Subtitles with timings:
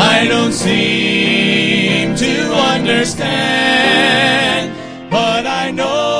[0.00, 3.50] I don't seem to understand,
[5.10, 6.17] but I know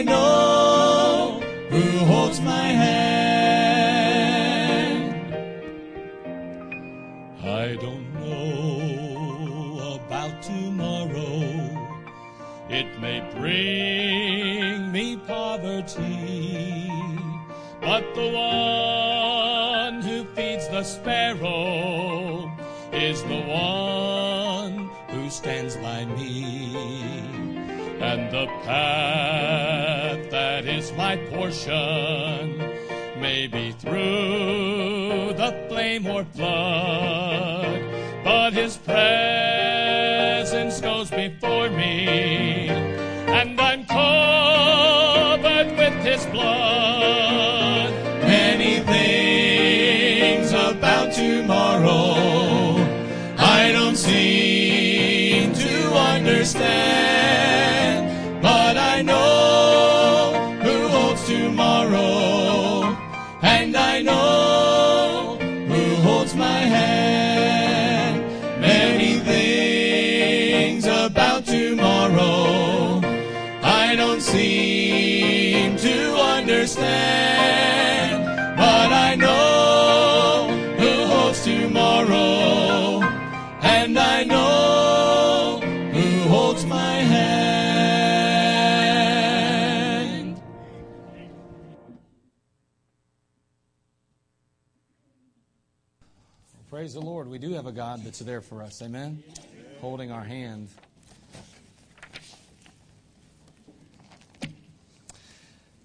[0.00, 3.04] I know who holds my hand.
[7.44, 11.42] I don't know about tomorrow.
[12.70, 16.88] It may bring me poverty,
[17.82, 22.50] but the one who feeds the sparrow
[22.90, 27.29] is the one who stands by me.
[28.02, 32.56] And the path that is my portion
[33.20, 37.82] may be through the flame or flood,
[38.24, 47.90] but his presence goes before me, and I'm covered with his blood.
[48.22, 52.76] Many things about tomorrow
[53.38, 57.19] I don't seem to understand,
[73.90, 76.94] I don't seem to understand,
[78.56, 80.46] but I know
[80.78, 83.02] who holds tomorrow,
[83.62, 85.60] and I know
[85.92, 87.20] who holds my hand.
[96.70, 97.26] Praise the Lord.
[97.26, 98.80] We do have a God that's there for us.
[98.82, 99.20] Amen.
[99.80, 100.68] Holding our hand.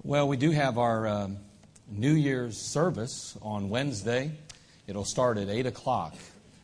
[0.06, 1.38] Well, we do have our um,
[1.90, 4.34] New Year's service on Wednesday.
[4.86, 6.14] It'll start at 8 o'clock.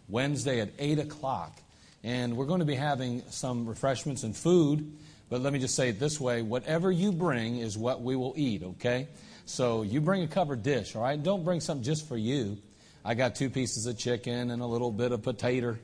[0.07, 1.59] Wednesday at 8 o'clock.
[2.03, 4.95] And we're going to be having some refreshments and food.
[5.31, 8.35] But let me just say it this way whatever you bring is what we will
[8.37, 9.07] eat, okay?
[9.47, 11.21] So you bring a covered dish, all right?
[11.21, 12.59] Don't bring something just for you.
[13.03, 15.77] I got two pieces of chicken and a little bit of potato,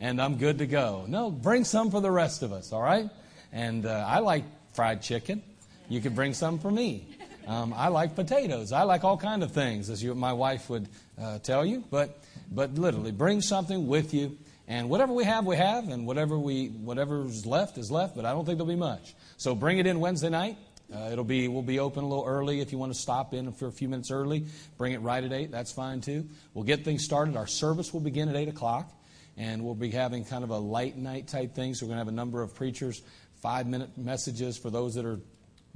[0.00, 1.04] and I'm good to go.
[1.06, 3.08] No, bring some for the rest of us, all right?
[3.52, 4.42] And uh, I like
[4.74, 5.44] fried chicken.
[5.88, 7.08] You could bring some for me.
[7.46, 8.72] Um, I like potatoes.
[8.72, 10.88] I like all kind of things, as you, my wife would
[11.20, 11.84] uh, tell you.
[11.90, 12.18] But,
[12.50, 14.36] but literally, bring something with you,
[14.66, 18.16] and whatever we have, we have, and whatever we, whatever's left is left.
[18.16, 19.14] But I don't think there'll be much.
[19.36, 20.58] So bring it in Wednesday night.
[20.92, 23.52] Uh, it'll be we'll be open a little early if you want to stop in
[23.52, 24.46] for a few minutes early.
[24.78, 25.50] Bring it right at eight.
[25.50, 26.28] That's fine too.
[26.54, 27.36] We'll get things started.
[27.36, 28.92] Our service will begin at eight o'clock,
[29.36, 31.74] and we'll be having kind of a light night type thing.
[31.74, 33.02] So we're going to have a number of preachers,
[33.42, 35.18] five minute messages for those that are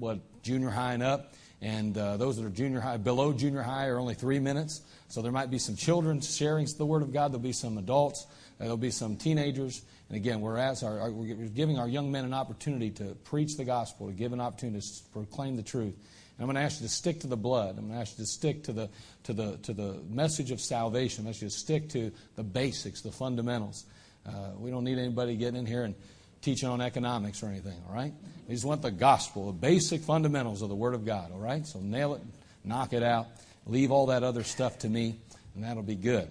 [0.00, 3.86] what junior high and up, and uh, those that are junior high below junior high
[3.86, 4.80] are only three minutes.
[5.08, 7.32] So there might be some children sharing the word of God.
[7.32, 8.26] There'll be some adults.
[8.58, 9.82] There'll be some teenagers.
[10.08, 14.08] And again, we're, our, we're giving our young men an opportunity to preach the gospel,
[14.08, 15.94] to give an opportunity to proclaim the truth.
[15.94, 17.76] And I'm going to ask you to stick to the blood.
[17.76, 18.88] I'm going to ask you to stick to the,
[19.24, 21.22] to the, to the message of salvation.
[21.22, 23.84] I'm going to ask you to stick to the basics, the fundamentals.
[24.26, 25.94] Uh, we don't need anybody getting in here and
[26.42, 28.12] teaching on economics or anything, all right?
[28.48, 31.66] We just want the gospel, the basic fundamentals of the Word of God, all right?
[31.66, 32.22] So nail it,
[32.64, 33.26] knock it out,
[33.66, 35.18] leave all that other stuff to me,
[35.54, 36.28] and that'll be good,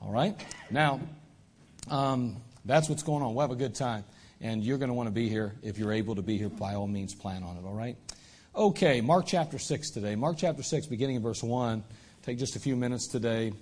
[0.00, 0.34] all right?
[0.70, 1.00] Now,
[1.90, 3.34] um, that's what's going on.
[3.34, 4.04] We'll have a good time.
[4.40, 5.54] And you're going to want to be here.
[5.62, 7.96] If you're able to be here, by all means, plan on it, all right?
[8.54, 10.14] Okay, Mark chapter 6 today.
[10.14, 11.82] Mark chapter 6, beginning in verse 1.
[12.22, 13.52] Take just a few minutes today.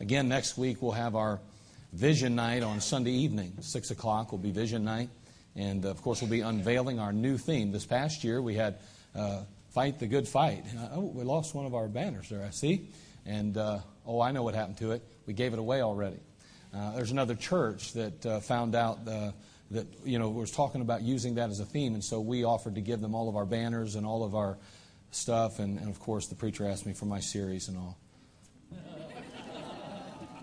[0.00, 1.40] Again, next week we'll have our
[1.96, 3.56] Vision Night on Sunday evening.
[3.58, 5.08] 6 o'clock will be Vision Night.
[5.54, 7.72] And of course, we'll be unveiling our new theme.
[7.72, 8.80] This past year, we had
[9.14, 10.66] uh, Fight the Good Fight.
[10.78, 12.90] Uh, oh, we lost one of our banners there, I see.
[13.24, 15.02] And uh, oh, I know what happened to it.
[15.24, 16.20] We gave it away already.
[16.74, 19.32] Uh, there's another church that uh, found out uh,
[19.70, 21.94] that, you know, was talking about using that as a theme.
[21.94, 24.58] And so we offered to give them all of our banners and all of our
[25.12, 25.60] stuff.
[25.60, 27.96] And, and of course, the preacher asked me for my series and all.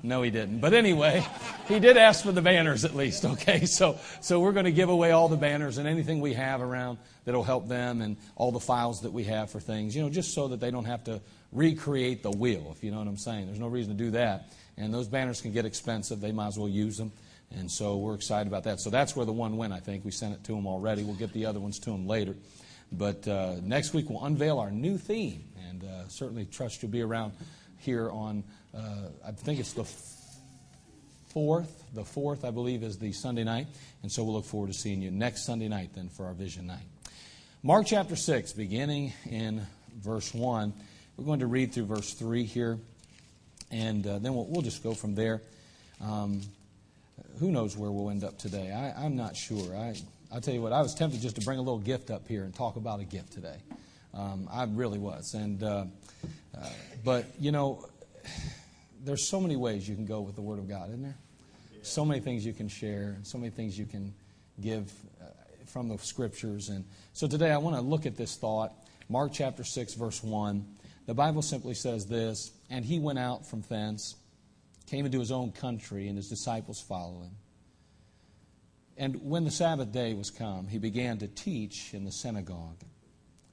[0.06, 0.60] No, he didn't.
[0.60, 1.26] But anyway,
[1.70, 3.66] he did ask for the banners at least, okay?
[3.74, 6.98] So, so we're going to give away all the banners and anything we have around
[7.24, 10.34] that'll help them and all the files that we have for things, you know, just
[10.34, 11.22] so that they don't have to
[11.54, 13.46] recreate the wheel, if you know what I'm saying.
[13.46, 14.52] There's no reason to do that.
[14.78, 16.20] And those banners can get expensive.
[16.20, 17.14] They might as well use them.
[17.56, 18.82] And so we're excited about that.
[18.82, 20.04] So that's where the one went, I think.
[20.04, 21.04] We sent it to them already.
[21.04, 22.36] We'll get the other ones to them later.
[22.92, 25.46] But uh, next week we'll unveil our new theme.
[25.70, 27.34] And uh, certainly trust you'll be around
[27.78, 28.44] here on
[28.76, 29.86] uh, I think it's the
[31.34, 31.84] fourth.
[31.94, 33.68] The fourth, I believe, is the Sunday night.
[34.02, 36.68] And so we'll look forward to seeing you next Sunday night then for our vision
[36.68, 36.84] night.
[37.62, 39.66] Mark chapter 6, beginning in
[40.02, 40.74] verse 1.
[41.18, 42.80] We're going to read through verse 3 here.
[43.72, 45.42] And uh, then we'll, we'll, just go from there.
[46.02, 46.42] Um,
[47.40, 48.72] who knows where we'll end up today?
[48.72, 49.76] I, am not sure.
[49.76, 49.96] I,
[50.32, 52.44] I'll tell you what, I was tempted just to bring a little gift up here
[52.44, 53.58] and talk about a gift today.
[54.14, 55.34] Um, I really was.
[55.34, 55.86] And, uh,
[56.56, 56.70] uh,
[57.04, 57.88] but, you know,
[59.04, 61.18] there's so many ways you can go with the Word of God, isn't there?
[61.82, 64.14] So many things you can share, and so many things you can
[64.62, 64.92] give
[65.22, 65.26] uh,
[65.66, 66.70] from the Scriptures.
[66.70, 68.74] And so today I want to look at this thought.
[69.10, 70.66] Mark chapter 6, verse 1.
[71.06, 74.16] The Bible simply says this And he went out from thence,
[74.88, 77.36] came into his own country, and his disciples followed him.
[78.96, 82.78] And when the Sabbath day was come, he began to teach in the synagogue.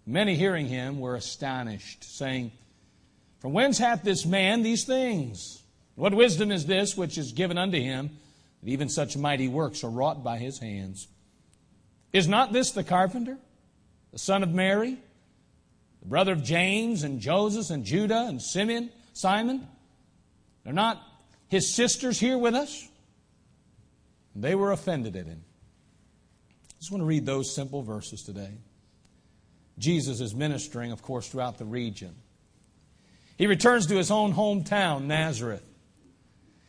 [0.06, 2.52] Many hearing him were astonished, saying,
[3.40, 5.62] from whence hath this man these things?
[5.96, 8.10] What wisdom is this which is given unto him,
[8.62, 11.08] that even such mighty works are wrought by his hands?
[12.12, 13.38] Is not this the carpenter,
[14.12, 14.98] the son of Mary,
[16.02, 19.66] the brother of James and Joseph and Judah and Simeon, Simon?
[20.66, 21.02] Are not
[21.48, 22.88] his sisters here with us?
[24.34, 25.42] And they were offended at him.
[26.70, 28.52] I just want to read those simple verses today.
[29.78, 32.14] Jesus is ministering, of course, throughout the region.
[33.40, 35.64] He returns to his own hometown, Nazareth.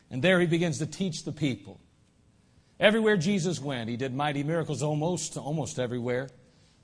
[0.10, 1.82] And there he begins to teach the people.
[2.80, 6.30] Everywhere Jesus went, he did mighty miracles almost, almost everywhere.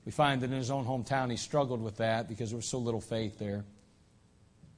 [0.04, 2.76] We find that in his own hometown he struggled with that because there was so
[2.76, 3.64] little faith there.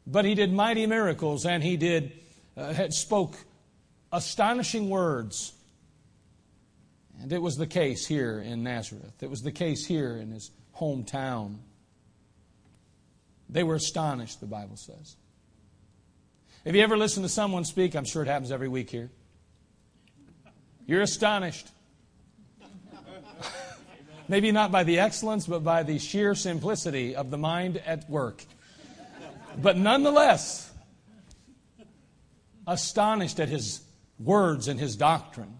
[0.07, 2.12] But he did mighty miracles and he did
[2.57, 3.35] uh, spoke
[4.12, 5.55] astonishing words.
[7.21, 9.21] And it was the case here in Nazareth.
[9.25, 11.57] It was the case here in his hometown.
[13.52, 15.17] They were astonished, the Bible says.
[16.64, 17.97] Have you ever listened to someone speak?
[17.97, 19.11] I'm sure it happens every week here.
[20.87, 21.69] You're astonished.
[24.29, 28.44] Maybe not by the excellence, but by the sheer simplicity of the mind at work.
[29.61, 30.70] But nonetheless,
[32.67, 33.81] astonished at his
[34.19, 35.56] words and his doctrine.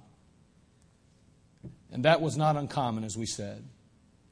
[1.90, 3.64] And that was not uncommon, as we said.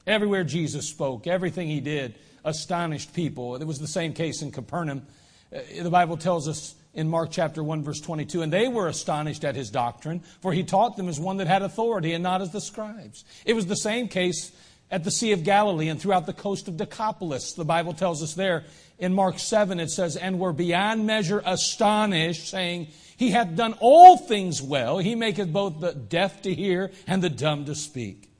[0.07, 3.55] Everywhere Jesus spoke, everything he did, astonished people.
[3.55, 5.05] It was the same case in Capernaum.
[5.53, 9.43] Uh, the Bible tells us in Mark chapter 1 verse 22, and they were astonished
[9.43, 12.51] at his doctrine, for he taught them as one that had authority and not as
[12.51, 13.25] the scribes.
[13.45, 14.51] It was the same case
[14.91, 17.53] at the Sea of Galilee and throughout the coast of Decapolis.
[17.53, 18.65] The Bible tells us there
[18.97, 22.87] in Mark 7, it says, and were beyond measure astonished, saying,
[23.17, 24.97] He hath done all things well.
[24.97, 28.31] He maketh both the deaf to hear and the dumb to speak.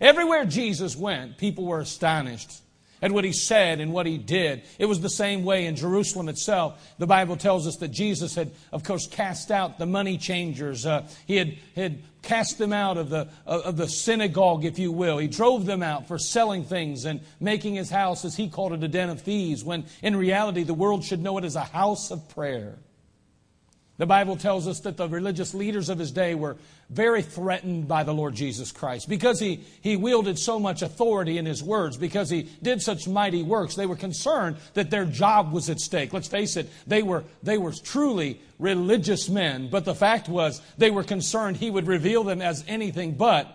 [0.00, 2.60] Everywhere Jesus went, people were astonished
[3.04, 4.62] at what he said and what he did.
[4.78, 6.94] It was the same way in Jerusalem itself.
[6.98, 10.86] The Bible tells us that Jesus had, of course, cast out the money changers.
[10.86, 15.18] Uh, he had, had cast them out of the, of the synagogue, if you will.
[15.18, 18.82] He drove them out for selling things and making his house, as he called it,
[18.82, 22.10] a den of thieves, when in reality the world should know it as a house
[22.10, 22.78] of prayer.
[23.96, 26.56] The Bible tells us that the religious leaders of his day were
[26.90, 31.46] very threatened by the Lord Jesus Christ because he, he wielded so much authority in
[31.46, 33.76] his words, because he did such mighty works.
[33.76, 36.12] They were concerned that their job was at stake.
[36.12, 40.90] Let's face it, they were, they were truly religious men, but the fact was they
[40.90, 43.46] were concerned he would reveal them as anything but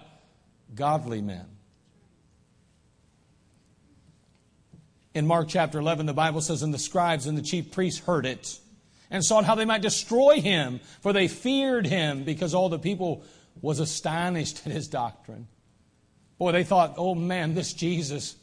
[0.73, 1.45] godly men.
[5.13, 8.25] In Mark chapter 11, the Bible says, And the scribes and the chief priests heard
[8.25, 8.57] it
[9.11, 13.23] and sought how they might destroy him, for they feared him because all the people
[13.61, 15.47] was astonished at his doctrine.
[16.37, 18.35] Boy, they thought, oh man, this Jesus,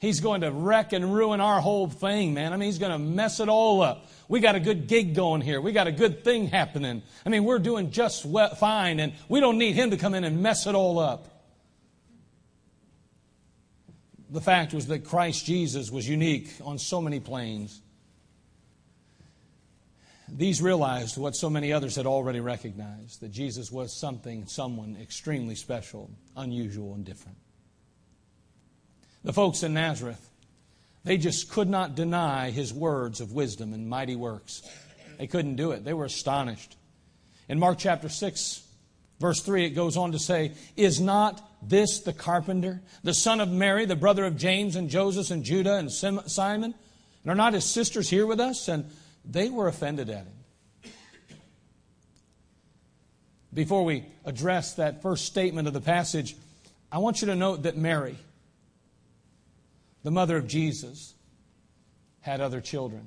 [0.00, 2.52] He's going to wreck and ruin our whole thing, man.
[2.52, 4.06] I mean, he's going to mess it all up.
[4.28, 5.60] We got a good gig going here.
[5.60, 7.02] We got a good thing happening.
[7.26, 8.24] I mean, we're doing just
[8.58, 11.26] fine, and we don't need him to come in and mess it all up.
[14.30, 17.80] The fact was that Christ Jesus was unique on so many planes.
[20.30, 25.54] These realized what so many others had already recognized that Jesus was something, someone extremely
[25.54, 27.38] special, unusual, and different.
[29.24, 30.30] The folks in Nazareth,
[31.04, 34.62] they just could not deny his words of wisdom and mighty works.
[35.18, 35.84] They couldn't do it.
[35.84, 36.76] They were astonished.
[37.48, 38.62] In Mark chapter 6,
[39.18, 43.50] verse 3, it goes on to say, Is not this the carpenter, the son of
[43.50, 46.74] Mary, the brother of James and Joseph and Judah and Simon?
[47.22, 48.68] And are not his sisters here with us?
[48.68, 48.90] And
[49.24, 50.92] they were offended at him.
[53.52, 56.36] Before we address that first statement of the passage,
[56.92, 58.16] I want you to note that Mary,
[60.02, 61.14] the mother of Jesus,
[62.20, 63.06] had other children.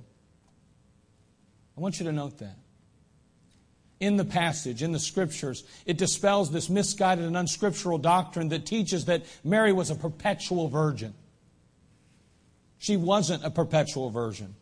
[1.78, 2.58] I want you to note that.
[4.00, 9.06] In the passage, in the scriptures, it dispels this misguided and unscriptural doctrine that teaches
[9.06, 11.14] that Mary was a perpetual virgin.
[12.80, 14.56] She wasn't a perpetual virgin.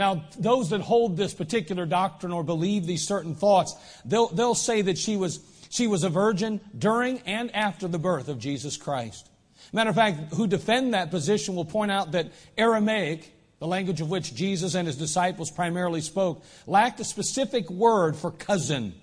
[0.00, 3.76] Now, those that hold this particular doctrine or believe these certain thoughts,
[4.06, 8.28] they'll, they'll say that she was, she was a virgin during and after the birth
[8.28, 9.28] of Jesus Christ.
[9.74, 14.08] Matter of fact, who defend that position will point out that Aramaic, the language of
[14.08, 18.94] which Jesus and his disciples primarily spoke, lacked a specific word for cousin.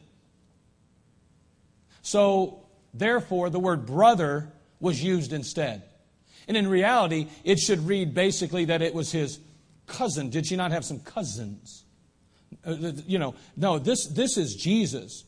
[2.02, 5.84] So, therefore, the word brother was used instead.
[6.48, 9.40] And in reality, it should read basically that it was his
[9.88, 10.30] cousin.
[10.30, 11.84] Did she not have some cousins?
[12.66, 12.76] Uh,
[13.08, 15.24] you know, no, this, this is Jesus.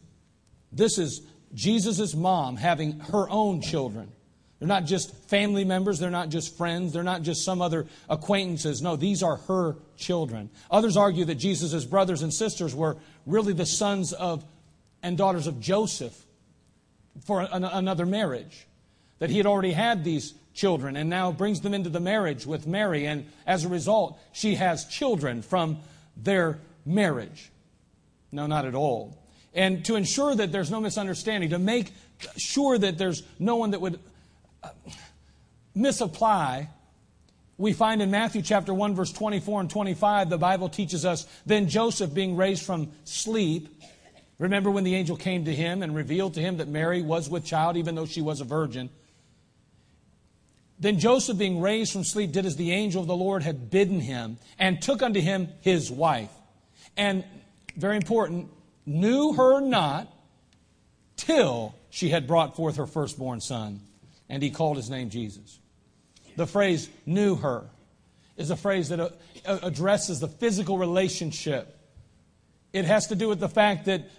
[0.71, 1.21] This is
[1.53, 4.11] Jesus' mom having her own children.
[4.59, 5.99] They're not just family members.
[5.99, 6.91] They're not just friends.
[6.91, 8.81] They're not just some other acquaintances.
[8.81, 10.49] No, these are her children.
[10.69, 14.43] Others argue that Jesus' brothers and sisters were really the sons of
[15.01, 16.25] and daughters of Joseph
[17.25, 18.67] for an, another marriage.
[19.19, 22.67] That he had already had these children and now brings them into the marriage with
[22.67, 23.05] Mary.
[23.05, 25.79] And as a result, she has children from
[26.17, 27.51] their marriage.
[28.31, 29.17] No, not at all.
[29.53, 31.91] And to ensure that there's no misunderstanding, to make
[32.37, 33.99] sure that there's no one that would
[34.63, 34.69] uh,
[35.73, 36.69] misapply,
[37.57, 41.67] we find in Matthew chapter 1 verse 24 and 25 the Bible teaches us then
[41.67, 43.67] Joseph being raised from sleep
[44.37, 47.43] remember when the angel came to him and revealed to him that Mary was with
[47.43, 48.89] child even though she was a virgin
[50.79, 53.99] then Joseph being raised from sleep did as the angel of the Lord had bidden
[53.99, 56.31] him and took unto him his wife
[56.95, 57.23] and
[57.75, 58.49] very important
[58.85, 60.11] knew her not
[61.17, 63.81] till she had brought forth her firstborn son
[64.29, 65.59] and he called his name Jesus.
[66.35, 67.65] The phrase knew her
[68.37, 69.09] is a phrase that uh,
[69.45, 71.77] addresses the physical relationship.
[72.71, 74.09] It has to do with the fact that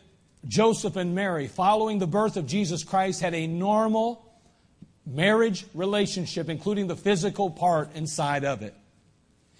[0.47, 4.29] Joseph and Mary, following the birth of Jesus Christ, had a normal
[5.11, 8.75] marriage relationship, including the physical part inside of it.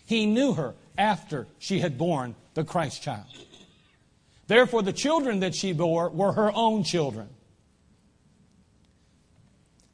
[0.07, 3.27] He knew her after she had borne the Christ child.
[4.47, 7.29] Therefore, the children that she bore were her own children.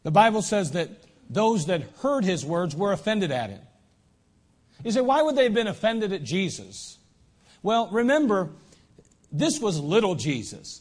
[0.03, 0.89] The Bible says that
[1.29, 3.61] those that heard his words were offended at him.
[4.85, 6.99] You say, why would they have been offended at Jesus?
[7.63, 8.51] Well, remember,
[9.33, 10.81] this was little Jesus.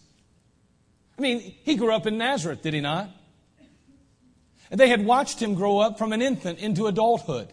[1.17, 3.09] I mean, he grew up in Nazareth, did he not?
[4.71, 7.51] And they had watched him grow up from an infant into adulthood.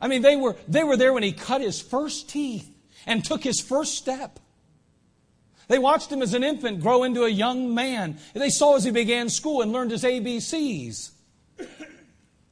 [0.00, 2.70] I mean, they were, they were there when he cut his first teeth
[3.06, 4.40] and took his first step.
[5.68, 8.18] They watched him as an infant grow into a young man.
[8.34, 11.12] They saw as he began school and learned his ABCs.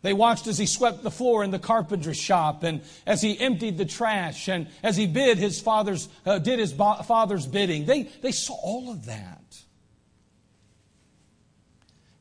[0.02, 3.76] They watched as he swept the floor in the carpentry shop and as he emptied
[3.76, 7.84] the trash and as he bid his father's, uh, did his father's bidding.
[7.84, 9.64] They, they saw all of that.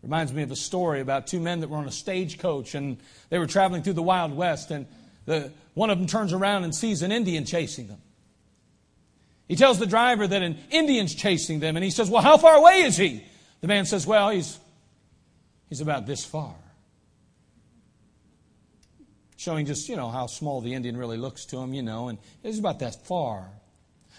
[0.04, 2.98] Reminds me of a story about two men that were on a stagecoach and
[3.30, 4.86] they were traveling through the Wild West and
[5.26, 8.02] the, one of them turns around and sees an Indian chasing them.
[9.48, 12.56] He tells the driver that an Indian's chasing them, and he says, Well, how far
[12.56, 13.24] away is he?
[13.62, 14.60] The man says, Well, he's,
[15.70, 16.56] he's about this far.
[19.38, 22.18] Showing just, you know, how small the Indian really looks to him, you know, and
[22.44, 23.50] he's about that far.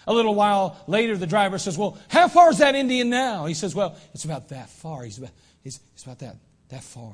[0.07, 3.45] A little while later, the driver says, Well, how far is that Indian now?
[3.45, 5.03] He says, Well, it's about that far.
[5.03, 5.31] He's about,
[5.63, 6.35] he's, he's about that,
[6.69, 7.13] that far.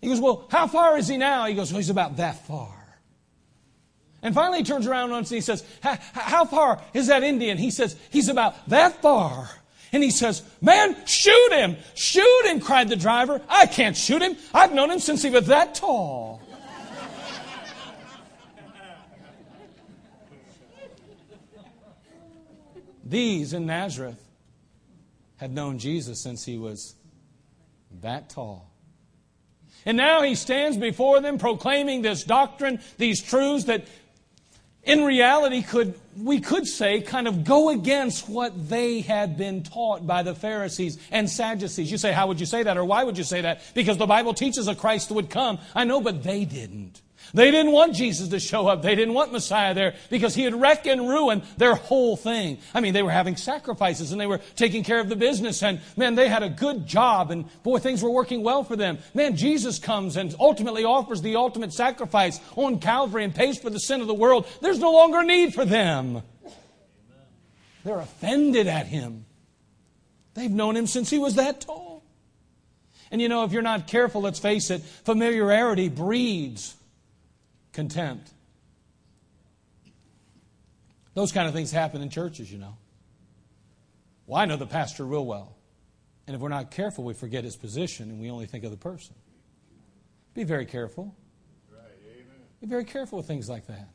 [0.00, 1.46] He goes, Well, how far is he now?
[1.46, 2.74] He goes, Well, he's about that far.
[4.22, 7.56] And finally, he turns around once and he says, How far is that Indian?
[7.58, 9.48] He says, He's about that far.
[9.92, 11.76] And he says, Man, shoot him!
[11.94, 12.60] Shoot him!
[12.60, 13.40] cried the driver.
[13.48, 14.36] I can't shoot him.
[14.52, 16.42] I've known him since he was that tall.
[23.04, 24.27] These in Nazareth
[25.38, 26.94] had known Jesus since he was
[28.02, 28.70] that tall.
[29.86, 33.86] And now he stands before them proclaiming this doctrine, these truths that
[34.82, 40.06] in reality could we could say kind of go against what they had been taught
[40.06, 41.90] by the Pharisees and Sadducees.
[41.90, 43.62] You say how would you say that or why would you say that?
[43.74, 45.58] Because the Bible teaches a Christ would come.
[45.74, 47.00] I know but they didn't.
[47.34, 48.82] They didn't want Jesus to show up.
[48.82, 52.58] They didn't want Messiah there because he had wrecked and ruined their whole thing.
[52.72, 55.80] I mean, they were having sacrifices and they were taking care of the business and
[55.96, 58.98] man, they had a good job and boy, things were working well for them.
[59.14, 63.80] Man, Jesus comes and ultimately offers the ultimate sacrifice on Calvary and pays for the
[63.80, 64.46] sin of the world.
[64.60, 66.22] There's no longer need for them.
[67.84, 69.26] They're offended at him.
[70.34, 72.04] They've known him since he was that tall.
[73.10, 76.74] And you know, if you're not careful, let's face it, familiarity breeds
[77.72, 78.30] contempt.
[81.14, 82.76] Those kind of things happen in churches, you know.
[84.26, 85.56] Well, I know the pastor real well.
[86.26, 88.76] And if we're not careful, we forget his position and we only think of the
[88.76, 89.14] person.
[90.34, 91.14] Be very careful.
[92.60, 93.88] Be very careful with things like that.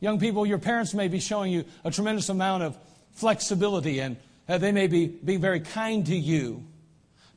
[0.00, 2.78] Young people, your parents may be showing you a tremendous amount of
[3.12, 4.16] flexibility and
[4.48, 6.64] uh, they may be being very kind to you.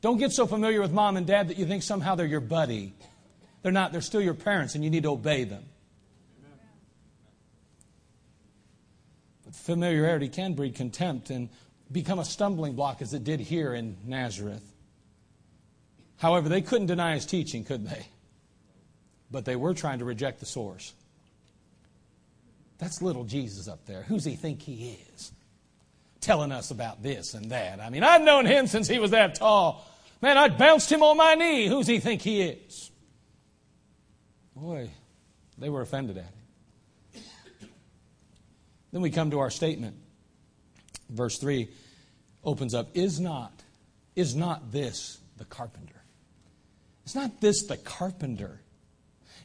[0.00, 2.94] Don't get so familiar with mom and dad that you think somehow they're your buddy.
[3.62, 5.64] They're not, they're still your parents, and you need to obey them.
[9.44, 11.48] But familiarity can breed contempt and
[11.92, 14.64] become a stumbling block, as it did here in Nazareth.
[16.16, 18.06] However, they couldn't deny his teaching, could they?
[19.30, 20.92] But they were trying to reject the source.
[22.78, 24.02] That's little Jesus up there.
[24.02, 25.32] Who's he think he is?
[26.20, 27.80] Telling us about this and that.
[27.80, 29.86] I mean, I've known him since he was that tall.
[30.22, 31.66] Man, I bounced him on my knee.
[31.66, 32.89] Who's he think he is?
[34.60, 34.90] Boy,
[35.56, 37.22] they were offended at him.
[38.92, 39.96] Then we come to our statement.
[41.08, 41.68] Verse 3
[42.44, 43.52] opens up Is not,
[44.14, 46.02] is not this the carpenter?
[47.06, 48.60] Is not this the carpenter?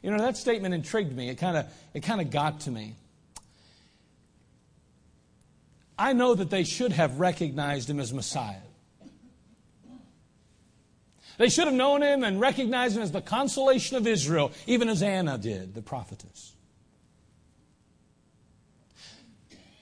[0.03, 1.29] You know, that statement intrigued me.
[1.29, 2.95] It kind of it kind of got to me.
[5.97, 8.64] I know that they should have recognized him as Messiah.
[11.37, 15.03] They should have known him and recognized him as the consolation of Israel, even as
[15.03, 16.55] Anna did, the prophetess.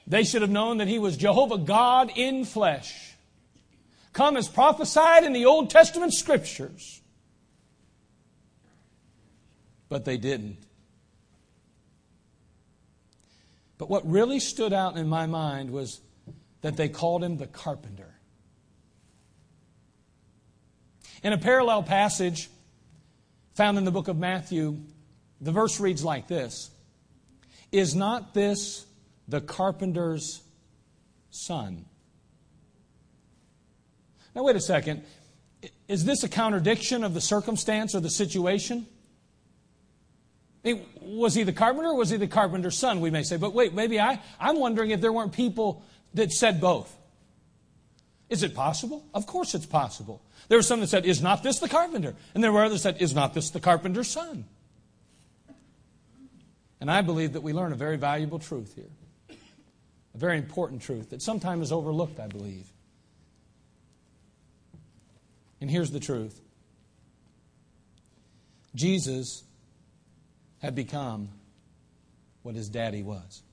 [0.05, 3.13] They should have known that he was Jehovah God in flesh,
[4.11, 7.01] come as prophesied in the Old Testament scriptures.
[9.89, 10.57] But they didn't.
[13.77, 16.01] But what really stood out in my mind was
[16.61, 18.02] that they called him the carpenter.
[21.23, 22.49] In a parallel passage
[23.55, 24.77] found in the book of Matthew,
[25.39, 26.69] the verse reads like this
[27.71, 28.85] Is not this
[29.27, 30.41] the carpenter's
[31.31, 31.85] son?
[34.35, 35.03] Now, wait a second.
[35.87, 38.87] Is this a contradiction of the circumstance or the situation?
[41.01, 43.35] was he the carpenter or was he the carpenter's son, we may say.
[43.35, 45.83] But wait, maybe I, I'm wondering if there weren't people
[46.13, 46.95] that said both.
[48.29, 49.05] Is it possible?
[49.13, 50.21] Of course it's possible.
[50.47, 52.15] There were some that said, Is not this the carpenter?
[52.33, 54.45] And there were others that said, Is not this the carpenter's son?
[56.79, 59.37] And I believe that we learn a very valuable truth here.
[60.15, 62.67] A very important truth that sometimes is overlooked, I believe.
[65.61, 66.39] And here's the truth
[68.75, 69.43] Jesus
[70.61, 71.29] had become
[72.41, 73.43] what his daddy was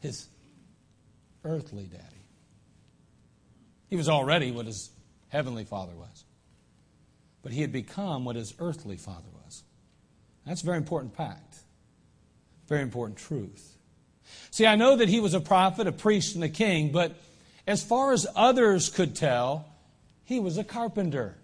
[0.00, 0.28] his
[1.44, 2.15] earthly daddy.
[3.88, 4.90] He was already what his
[5.28, 6.24] heavenly father was.
[7.42, 9.62] But he had become what his earthly father was.
[10.44, 11.56] That's a very important fact,
[12.68, 13.76] very important truth.
[14.50, 17.16] See, I know that he was a prophet, a priest, and a king, but
[17.66, 19.66] as far as others could tell,
[20.24, 21.36] he was a carpenter.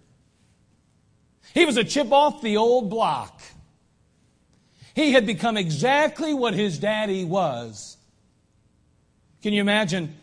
[1.53, 3.41] He was a chip off the old block.
[4.95, 7.97] He had become exactly what his daddy was.
[9.41, 10.15] Can you imagine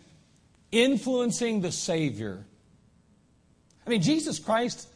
[0.73, 2.45] influencing the Savior.
[3.87, 4.89] I mean, Jesus Christ,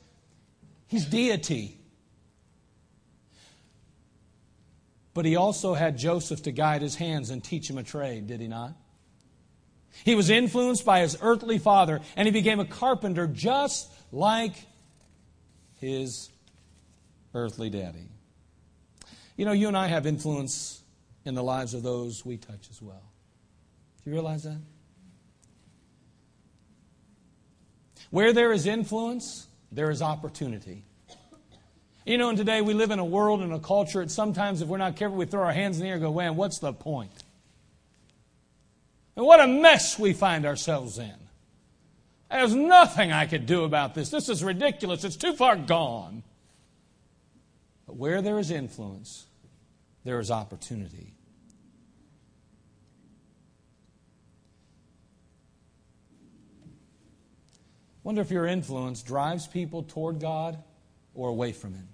[0.86, 1.78] He's deity.
[5.12, 8.40] But He also had Joseph to guide his hands and teach him a trade, did
[8.40, 8.74] He not?
[10.02, 14.54] He was influenced by his earthly father, and he became a carpenter just like
[15.76, 16.30] his
[17.32, 18.08] earthly daddy.
[19.36, 20.82] You know, you and I have influence
[21.24, 23.12] in the lives of those we touch as well.
[24.02, 24.58] Do you realize that?
[28.14, 30.84] Where there is influence, there is opportunity.
[32.06, 34.68] You know, and today we live in a world and a culture that sometimes, if
[34.68, 36.72] we're not careful, we throw our hands in the air and go, man, what's the
[36.72, 37.10] point?
[39.16, 41.12] And what a mess we find ourselves in.
[42.30, 44.10] There's nothing I could do about this.
[44.10, 45.02] This is ridiculous.
[45.02, 46.22] It's too far gone.
[47.84, 49.26] But where there is influence,
[50.04, 51.14] there is opportunity.
[58.04, 60.62] Wonder if your influence drives people toward God
[61.14, 61.88] or away from Him.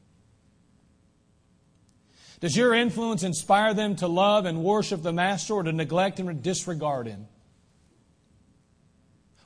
[2.40, 6.42] Does your influence inspire them to love and worship the Master or to neglect and
[6.42, 7.27] disregard Him?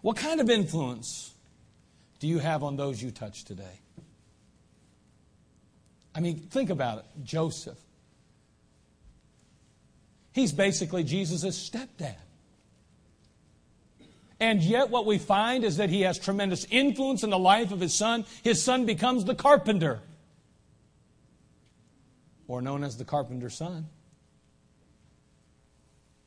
[0.00, 1.35] What kind of influence
[2.18, 3.81] do you have on those you touch today?
[6.14, 7.05] I mean, think about it.
[7.24, 7.79] Joseph.
[10.33, 12.16] He's basically Jesus' stepdad.
[14.44, 17.80] And yet, what we find is that he has tremendous influence in the life of
[17.80, 18.26] his son.
[18.42, 20.00] His son becomes the carpenter,
[22.46, 23.88] or known as the carpenter's son.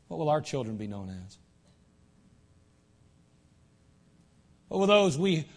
[0.07, 1.37] What will our children be known as?
[4.69, 5.47] What will those we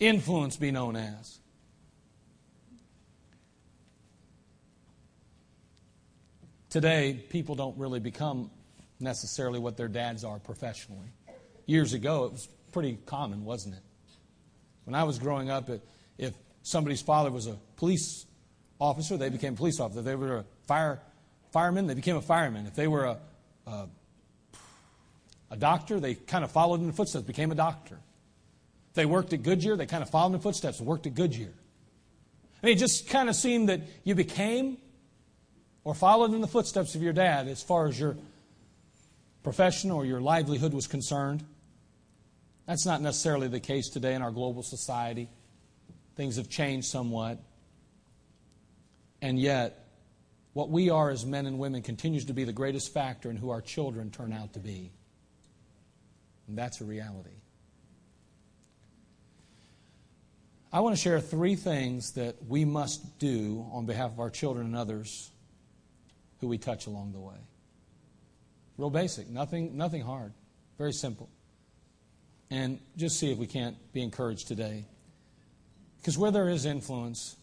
[0.00, 1.38] influence be known as?
[6.68, 8.50] Today, people don't really become
[8.98, 11.12] necessarily what their dads are professionally.
[11.72, 13.80] Years ago, it was pretty common, wasn't it?
[14.84, 15.70] When I was growing up,
[16.18, 18.26] if somebody's father was a police
[18.78, 20.00] officer, they became a police officer.
[20.00, 21.00] If they were a fire
[21.50, 22.66] fireman, they became a fireman.
[22.66, 23.18] If they were a,
[23.66, 23.86] a,
[25.52, 27.94] a doctor, they kind of followed in the footsteps, became a doctor.
[28.90, 31.14] If they worked at Goodyear, they kind of followed in the footsteps and worked at
[31.14, 31.54] Goodyear.
[32.62, 34.76] I mean, it just kind of seemed that you became
[35.84, 38.18] or followed in the footsteps of your dad as far as your
[39.42, 41.42] profession or your livelihood was concerned.
[42.66, 45.28] That's not necessarily the case today in our global society.
[46.16, 47.38] Things have changed somewhat.
[49.20, 49.86] And yet,
[50.52, 53.50] what we are as men and women continues to be the greatest factor in who
[53.50, 54.92] our children turn out to be.
[56.46, 57.30] And that's a reality.
[60.72, 64.66] I want to share three things that we must do on behalf of our children
[64.66, 65.30] and others
[66.40, 67.36] who we touch along the way.
[68.78, 70.32] Real basic, nothing, nothing hard,
[70.78, 71.28] very simple.
[72.52, 74.84] And just see if we can't be encouraged today.
[75.96, 77.34] Because where there is influence,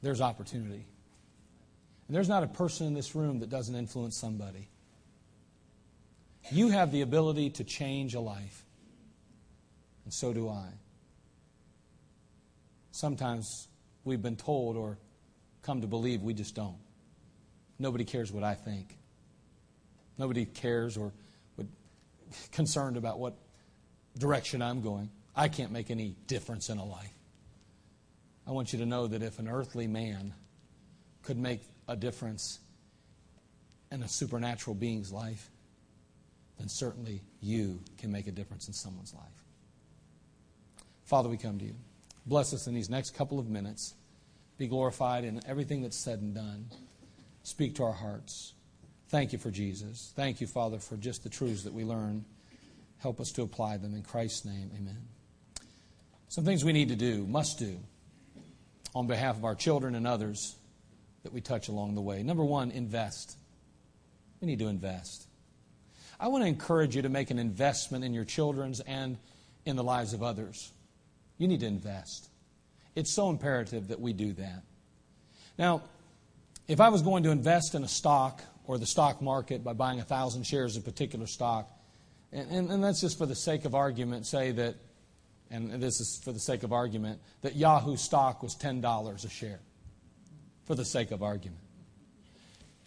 [0.00, 0.84] there's opportunity.
[2.06, 4.68] And there's not a person in this room that doesn't influence somebody.
[6.52, 8.64] You have the ability to change a life,
[10.04, 10.68] and so do I.
[12.92, 13.66] Sometimes
[14.04, 14.98] we've been told or
[15.62, 16.78] come to believe we just don't.
[17.80, 18.96] Nobody cares what I think.
[20.16, 21.12] Nobody cares or
[22.52, 23.34] concerned about what
[24.18, 25.10] direction I'm going.
[25.34, 27.14] I can't make any difference in a life.
[28.46, 30.34] I want you to know that if an earthly man
[31.22, 32.58] could make a difference
[33.92, 35.50] in a supernatural being's life,
[36.58, 39.44] then certainly you can make a difference in someone's life.
[41.04, 41.74] Father, we come to you.
[42.26, 43.94] Bless us in these next couple of minutes
[44.60, 46.66] be glorified in everything that's said and done.
[47.44, 48.52] Speak to our hearts.
[49.10, 50.12] Thank you for Jesus.
[50.14, 52.24] Thank you, Father, for just the truths that we learn.
[52.98, 53.92] Help us to apply them.
[53.92, 55.02] In Christ's name, amen.
[56.28, 57.76] Some things we need to do, must do,
[58.94, 60.54] on behalf of our children and others
[61.24, 62.22] that we touch along the way.
[62.22, 63.36] Number one, invest.
[64.40, 65.26] We need to invest.
[66.20, 69.18] I want to encourage you to make an investment in your children's and
[69.64, 70.70] in the lives of others.
[71.36, 72.28] You need to invest.
[72.94, 74.62] It's so imperative that we do that.
[75.58, 75.82] Now,
[76.68, 79.98] if I was going to invest in a stock or the stock market by buying
[79.98, 81.68] a thousand shares of a particular stock,
[82.30, 84.76] and, and, and that's just for the sake of argument, say that,
[85.50, 89.58] and this is for the sake of argument, that Yahoo stock was $10 a share,
[90.66, 91.58] for the sake of argument.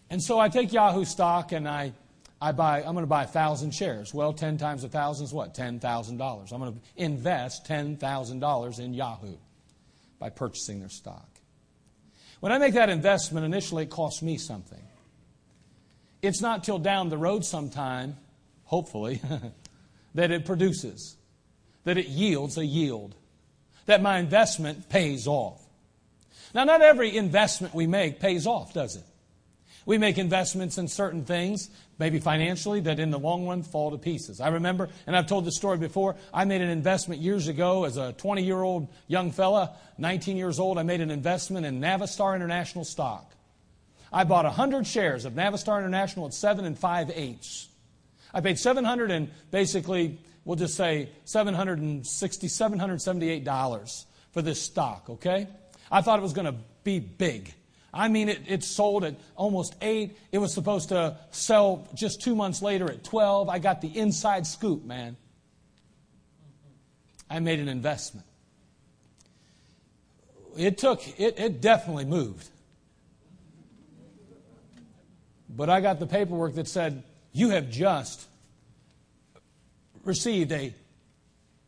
[0.08, 1.92] And so I take Yahoo stock and I,
[2.40, 4.14] I buy, I'm going to buy 1,000 shares.
[4.14, 5.52] Well, 10 times 1,000 is what?
[5.52, 6.52] $10,000.
[6.52, 9.36] I'm going to invest $10,000 in Yahoo
[10.18, 11.28] by purchasing their stock.
[12.40, 14.80] When I make that investment, initially it costs me something.
[16.24, 18.16] It's not till down the road sometime,
[18.64, 19.20] hopefully,
[20.14, 21.16] that it produces,
[21.84, 23.14] that it yields a yield,
[23.86, 25.62] that my investment pays off.
[26.54, 29.04] Now, not every investment we make pays off, does it?
[29.86, 33.98] We make investments in certain things, maybe financially, that in the long run fall to
[33.98, 34.40] pieces.
[34.40, 37.98] I remember, and I've told this story before, I made an investment years ago as
[37.98, 40.78] a 20 year old young fella, 19 years old.
[40.78, 43.33] I made an investment in Navistar International stock.
[44.14, 47.66] I bought 100 shares of Navistar International at 7 and 5 eighths.
[48.32, 55.48] I paid 700 and basically we'll just say $760, $778 for this stock, okay?
[55.90, 57.52] I thought it was going to be big.
[57.92, 60.16] I mean, it, it sold at almost eight.
[60.30, 63.48] It was supposed to sell just two months later at 12.
[63.48, 65.16] I got the inside scoop, man.
[67.28, 68.28] I made an investment.
[70.56, 72.50] It took, it, it definitely moved.
[75.56, 78.26] But I got the paperwork that said, you have just
[80.04, 80.74] received a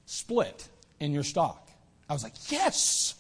[0.07, 0.69] split
[1.01, 1.69] in your stock.
[2.09, 3.15] I was like, yes,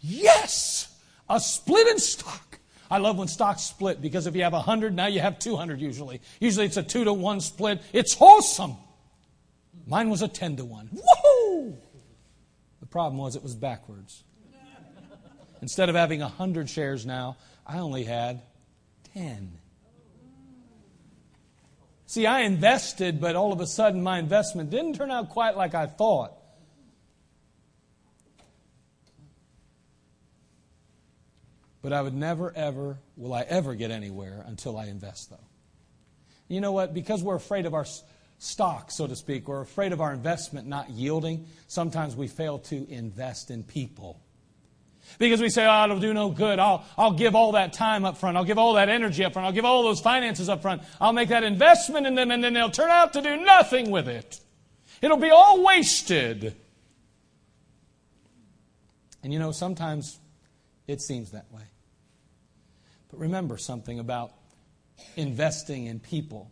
[0.00, 0.94] yes,
[1.28, 2.58] a split in stock.
[2.90, 6.20] I love when stocks split because if you have 100, now you have 200 usually.
[6.38, 7.82] Usually it's a 2 to 1 split.
[7.92, 8.76] It's wholesome.
[9.86, 10.90] Mine was a 10 to 1.
[10.94, 11.76] Woohoo!
[12.80, 14.22] The problem was it was backwards.
[15.62, 18.42] Instead of having 100 shares now, I only had
[19.14, 19.58] 10.
[22.14, 25.74] See, I invested, but all of a sudden my investment didn't turn out quite like
[25.74, 26.32] I thought.
[31.82, 35.44] But I would never, ever, will I ever get anywhere until I invest, though.
[36.46, 36.94] You know what?
[36.94, 37.86] Because we're afraid of our
[38.38, 42.88] stock, so to speak, we're afraid of our investment not yielding, sometimes we fail to
[42.88, 44.23] invest in people.
[45.18, 46.58] Because we say, oh, it'll do no good.
[46.58, 48.36] I'll, I'll give all that time up front.
[48.36, 49.46] I'll give all that energy up front.
[49.46, 50.82] I'll give all those finances up front.
[51.00, 54.08] I'll make that investment in them, and then they'll turn out to do nothing with
[54.08, 54.40] it.
[55.00, 56.54] It'll be all wasted.
[59.22, 60.18] And you know, sometimes
[60.86, 61.62] it seems that way.
[63.10, 64.32] But remember something about
[65.16, 66.50] investing in people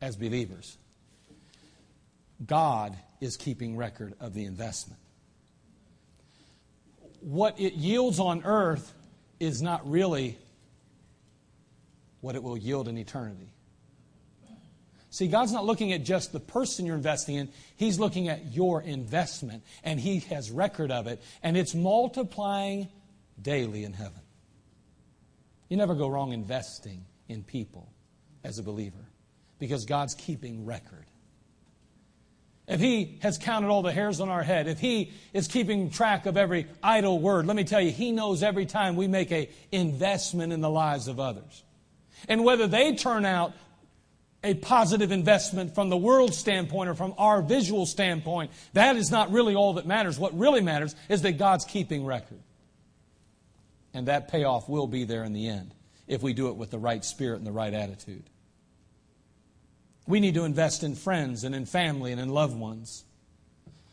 [0.00, 0.76] as believers
[2.46, 5.00] God is keeping record of the investment.
[7.22, 8.92] What it yields on earth
[9.40, 10.38] is not really
[12.20, 13.48] what it will yield in eternity.
[15.10, 18.80] See, God's not looking at just the person you're investing in, He's looking at your
[18.80, 22.88] investment, and He has record of it, and it's multiplying
[23.40, 24.20] daily in heaven.
[25.68, 27.92] You never go wrong investing in people
[28.42, 29.04] as a believer
[29.58, 31.04] because God's keeping record.
[32.68, 36.26] If He has counted all the hairs on our head, if He is keeping track
[36.26, 39.48] of every idle word, let me tell you, He knows every time we make an
[39.72, 41.64] investment in the lives of others.
[42.28, 43.52] And whether they turn out
[44.44, 49.30] a positive investment from the world standpoint or from our visual standpoint, that is not
[49.30, 50.18] really all that matters.
[50.18, 52.40] What really matters is that God's keeping record.
[53.94, 55.74] And that payoff will be there in the end
[56.06, 58.24] if we do it with the right spirit and the right attitude.
[60.06, 63.04] We need to invest in friends and in family and in loved ones.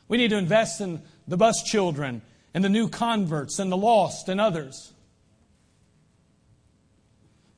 [0.07, 2.21] We need to invest in the bus children
[2.53, 4.91] and the new converts and the lost and others.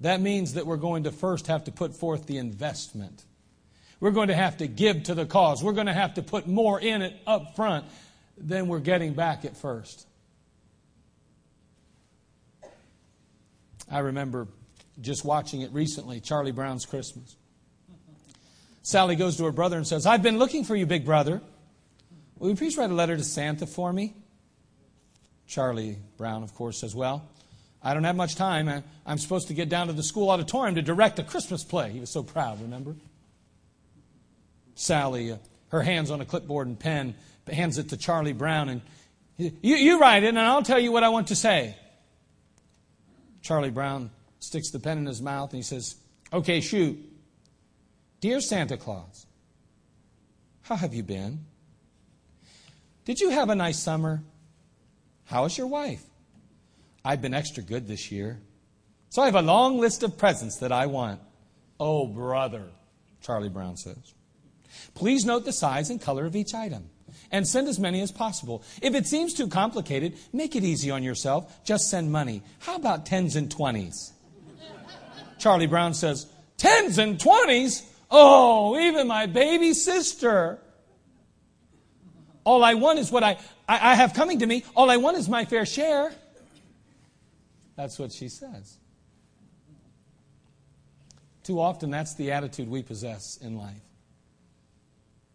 [0.01, 3.23] That means that we're going to first have to put forth the investment.
[3.99, 5.63] We're going to have to give to the cause.
[5.63, 7.85] We're going to have to put more in it up front
[8.37, 10.07] than we're getting back at first.
[13.89, 14.47] I remember
[14.99, 17.35] just watching it recently, Charlie Brown's Christmas.
[18.83, 21.41] Sally goes to her brother and says, I've been looking for you, big brother.
[22.39, 24.15] Will you please write a letter to Santa for me?
[25.47, 27.27] Charlie Brown, of course, says, Well,
[27.83, 28.69] I don't have much time.
[28.69, 31.91] I, am supposed to get down to the school auditorium to direct a Christmas play.
[31.91, 32.95] He was so proud, remember?
[34.75, 35.37] Sally, uh,
[35.69, 37.15] her hands on a clipboard and pen,
[37.51, 38.81] hands it to Charlie Brown, and
[39.37, 41.75] you, you write it, and I'll tell you what I want to say.
[43.41, 45.95] Charlie Brown sticks the pen in his mouth and he says,
[46.31, 46.97] Okay, shoot.
[48.21, 49.25] Dear Santa Claus,
[50.61, 51.39] how have you been?
[53.03, 54.21] Did you have a nice summer?
[55.25, 56.03] How is your wife?
[57.03, 58.39] I've been extra good this year.
[59.09, 61.19] So I have a long list of presents that I want.
[61.79, 62.65] Oh, brother,
[63.23, 64.13] Charlie Brown says.
[64.93, 66.91] Please note the size and color of each item
[67.31, 68.63] and send as many as possible.
[68.83, 71.65] If it seems too complicated, make it easy on yourself.
[71.65, 72.43] Just send money.
[72.59, 74.13] How about tens and twenties?
[75.39, 77.90] Charlie Brown says, Tens and twenties?
[78.11, 80.59] Oh, even my baby sister.
[82.43, 84.65] All I want is what I, I, I have coming to me.
[84.75, 86.11] All I want is my fair share.
[87.77, 88.77] That's what she says.
[91.43, 93.81] Too often, that's the attitude we possess in life.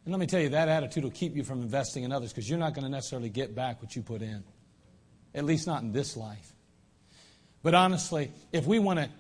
[0.04, 2.48] And let me tell you, that attitude will keep you from investing in others because
[2.48, 4.44] you're not going to necessarily get back what you put in,
[5.34, 6.52] at least not in this life.
[7.62, 9.10] But honestly, if we want to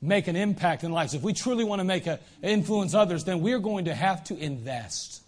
[0.00, 3.40] make an impact in lives, if we truly want to make a influence others, then
[3.40, 5.22] we're going to have to invest.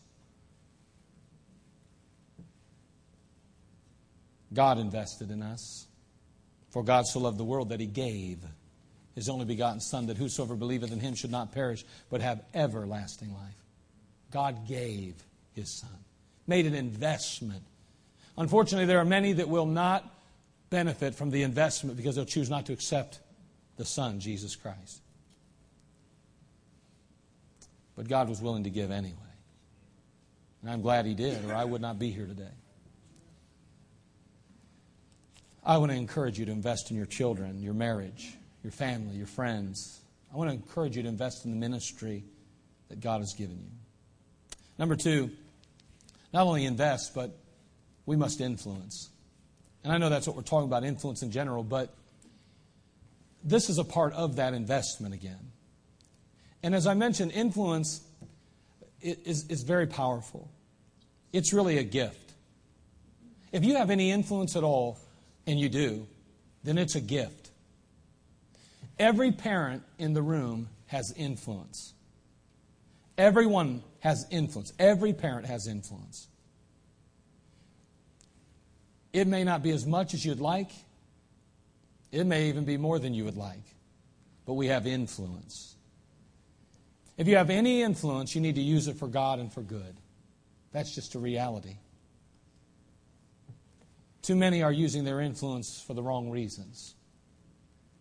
[4.53, 5.87] God invested in us.
[6.71, 8.39] For God so loved the world that he gave
[9.15, 13.33] his only begotten Son, that whosoever believeth in him should not perish, but have everlasting
[13.33, 13.65] life.
[14.31, 15.15] God gave.
[15.53, 15.91] his son,
[16.47, 17.63] made an investment.
[18.39, 20.09] Unfortunately, there are many that will not
[20.71, 23.19] benefit from the investment because they'll choose not to accept
[23.81, 25.01] the Son, Jesus Christ.
[27.97, 29.17] But God was willing to give anyway.
[30.61, 32.53] And I'm glad He did, or I would not be here today.
[35.65, 39.27] I want to encourage you to invest in your children, your marriage, your family, your
[39.27, 40.03] friends.
[40.31, 42.23] I want to encourage you to invest in the ministry
[42.91, 44.59] that God has given you.
[44.79, 45.31] Number two,
[46.35, 47.35] not only invest, but
[48.05, 49.09] we must influence.
[49.85, 51.95] And I know that's what we're talking about, influence in general, but
[53.43, 55.53] this is a part of that investment again.
[56.63, 58.03] And as I mentioned, influence
[59.01, 60.51] is, is very powerful.
[61.33, 62.35] It's really a gift.
[63.53, 64.99] If you have any influence at all,
[65.47, 66.07] and you do,
[66.63, 67.51] then it's a gift.
[68.99, 71.95] Every parent in the room has influence.
[73.17, 74.73] Everyone has influence.
[74.79, 76.29] Every parent has influence.
[79.13, 80.71] It may not be as much as you'd like,
[82.13, 83.77] it may even be more than you would like,
[84.47, 85.77] but we have influence.
[87.17, 89.97] If you have any influence, you need to use it for God and for good.
[90.73, 91.77] That's just a reality.
[94.23, 96.95] Too many are using their influence for the wrong reasons.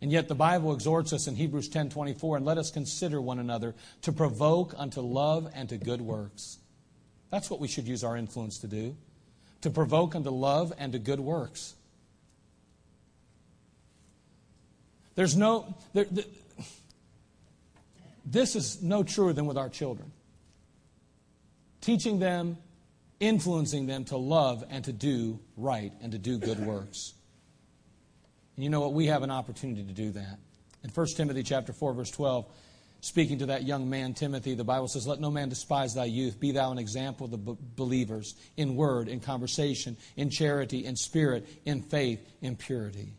[0.01, 3.75] And yet the Bible exhorts us in Hebrews 10:24 and let us consider one another
[4.01, 6.59] to provoke unto love and to good works.
[7.29, 8.95] That's what we should use our influence to do.
[9.61, 11.75] To provoke unto love and to good works.
[15.19, 16.05] There's no there,
[18.25, 20.13] this is no truer than with our children.
[21.81, 22.55] Teaching them
[23.19, 27.15] influencing them to love and to do right and to do good works.
[28.55, 28.93] And you know what?
[28.93, 30.39] We have an opportunity to do that.
[30.85, 32.45] In 1 Timothy chapter 4, verse 12,
[33.01, 36.39] speaking to that young man, Timothy, the Bible says, Let no man despise thy youth.
[36.39, 41.45] Be thou an example of the believers in word, in conversation, in charity, in spirit,
[41.65, 43.15] in faith, in purity.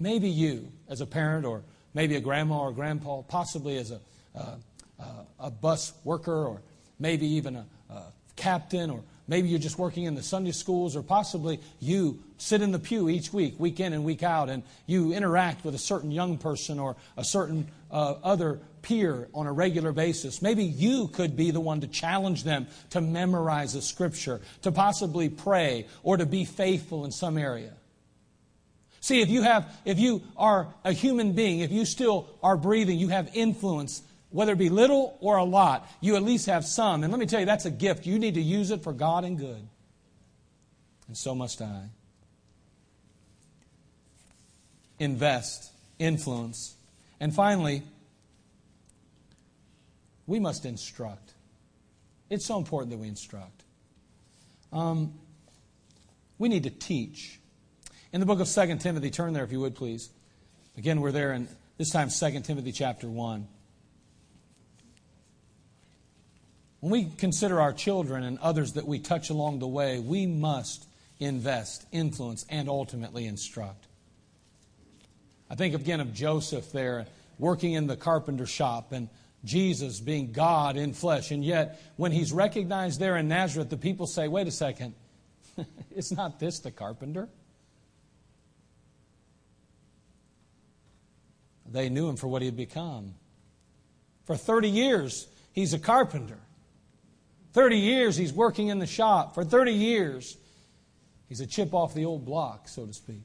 [0.00, 1.62] Maybe you, as a parent, or
[1.94, 4.00] maybe a grandma or grandpa, possibly as a,
[4.34, 4.56] uh,
[5.00, 5.04] uh,
[5.38, 6.60] a bus worker, or
[6.98, 8.02] maybe even a, a
[8.36, 12.72] captain, or maybe you're just working in the Sunday schools, or possibly you sit in
[12.72, 16.10] the pew each week, week in and week out, and you interact with a certain
[16.10, 20.42] young person or a certain uh, other peer on a regular basis.
[20.42, 25.28] Maybe you could be the one to challenge them to memorize a scripture, to possibly
[25.28, 27.72] pray, or to be faithful in some area.
[29.04, 32.98] See, if you have, if you are a human being, if you still are breathing,
[32.98, 37.04] you have influence whether it be little or a lot, you at least have some.
[37.04, 38.06] And let me tell you, that's a gift.
[38.06, 39.60] You need to use it for God and good.
[41.06, 41.82] And so must I.
[44.98, 46.74] Invest, influence.
[47.20, 47.82] And finally,
[50.26, 51.34] we must instruct.
[52.30, 53.64] It's so important that we instruct.
[54.72, 55.12] Um,
[56.38, 57.38] we need to teach.
[58.14, 60.08] In the book of 2 Timothy, turn there if you would, please.
[60.78, 61.48] Again, we're there in
[61.78, 63.48] this time 2 Timothy chapter 1.
[66.78, 70.86] When we consider our children and others that we touch along the way, we must
[71.18, 73.84] invest, influence, and ultimately instruct.
[75.50, 77.06] I think again of Joseph there
[77.40, 79.08] working in the carpenter shop and
[79.44, 81.32] Jesus being God in flesh.
[81.32, 84.94] And yet, when he's recognized there in Nazareth, the people say, wait a second,
[85.96, 87.28] is not this the carpenter?
[91.74, 93.16] They knew him for what he had become.
[94.26, 96.38] For 30 years, he's a carpenter.
[97.52, 99.34] 30 years he's working in the shop.
[99.34, 100.36] For 30 years,
[101.28, 103.24] he's a chip off the old block, so to speak.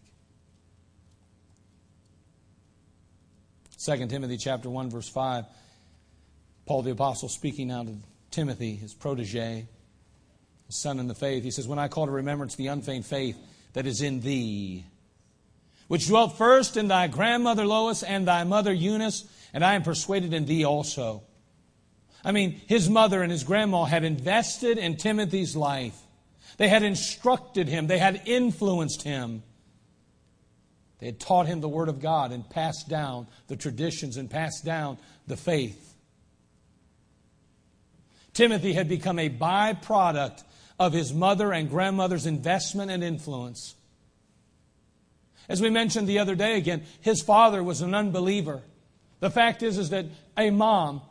[3.78, 5.46] 2 Timothy chapter 1 verse 5
[6.66, 7.96] Paul the apostle speaking now to
[8.30, 9.68] Timothy his protege
[10.68, 13.38] his son in the faith he says when I call to remembrance the unfeigned faith
[13.72, 14.84] that is in thee
[15.90, 20.34] which dwelt first in thy grandmother Lois and thy mother Eunice and I am persuaded
[20.34, 21.24] in thee also
[22.24, 25.98] I mean, his mother and his grandma had invested in Timothy's life.
[26.58, 29.44] They had instructed him, they had influenced him.
[31.00, 34.66] They had taught him the Word of God and passed down the traditions and passed
[34.66, 34.98] down
[35.28, 35.96] the faith.
[38.34, 40.44] Timothy had become a byproduct
[40.78, 43.76] of his mother and grandmother's investment and influence.
[45.50, 48.62] As we mentioned the other day again, his father was an unbeliever.
[49.20, 50.06] The fact is, is that
[50.38, 51.02] a mom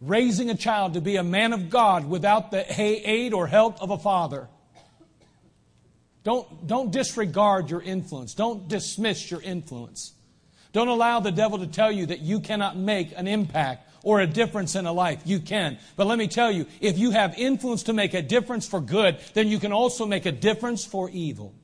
[0.00, 3.90] raising a child to be a man of God without the aid or help of
[3.90, 4.48] a father.
[6.24, 8.34] Don't, don't disregard your influence.
[8.34, 10.14] Don't dismiss your influence.
[10.72, 14.26] Don't allow the devil to tell you that you cannot make an impact or a
[14.26, 15.22] difference in a life.
[15.24, 15.78] You can.
[15.96, 19.18] But let me tell you, if you have influence to make a difference for good,
[19.34, 21.54] then you can also make a difference for evil.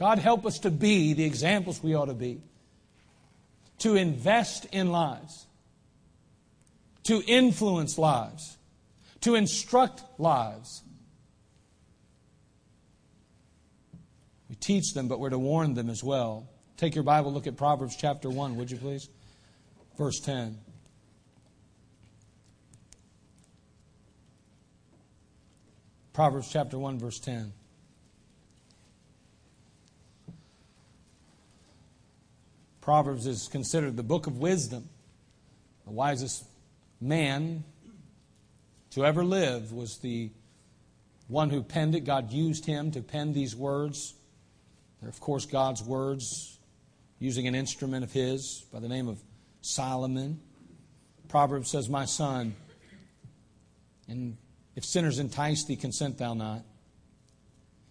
[0.00, 2.40] God help us to be the examples we ought to be,
[3.80, 5.44] to invest in lives,
[7.02, 8.56] to influence lives,
[9.20, 10.82] to instruct lives.
[14.48, 16.48] We teach them, but we're to warn them as well.
[16.78, 19.10] Take your Bible, look at Proverbs chapter 1, would you please?
[19.98, 20.56] Verse 10.
[26.14, 27.52] Proverbs chapter 1, verse 10.
[32.90, 34.88] Proverbs is considered the book of wisdom.
[35.84, 36.44] The wisest
[37.00, 37.62] man
[38.90, 40.32] to ever live was the
[41.28, 42.00] one who penned it.
[42.00, 44.14] God used him to pen these words.
[45.00, 46.58] They're, of course, God's words
[47.20, 49.20] using an instrument of his by the name of
[49.60, 50.40] Solomon.
[51.28, 52.56] Proverbs says, My son,
[54.08, 54.36] and
[54.74, 56.64] if sinners entice thee, consent thou not.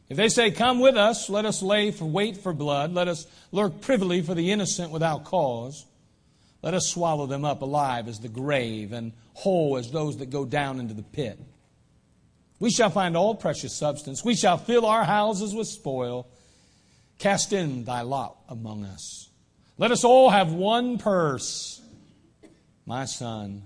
[0.09, 3.27] If they say, Come with us, let us lay for wait for blood, let us
[3.51, 5.85] lurk privily for the innocent without cause.
[6.61, 10.43] Let us swallow them up alive as the grave, and whole as those that go
[10.43, 11.39] down into the pit.
[12.59, 14.25] We shall find all precious substance.
[14.25, 16.27] We shall fill our houses with spoil.
[17.17, 19.29] Cast in thy lot among us.
[19.77, 21.81] Let us all have one purse.
[22.85, 23.63] My son,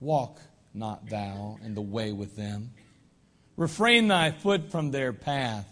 [0.00, 0.40] walk
[0.74, 2.70] not thou in the way with them.
[3.56, 5.66] Refrain thy foot from their path,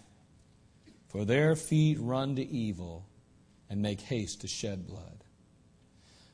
[1.09, 3.07] for their feet run to evil
[3.69, 5.23] and make haste to shed blood.